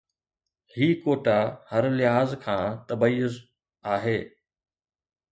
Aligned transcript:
هي 0.75 0.87
ڪوٽا 1.03 1.39
هر 1.73 1.83
لحاظ 1.99 2.29
کان 2.45 2.63
تبعيض 2.91 3.35
آهي. 3.97 4.17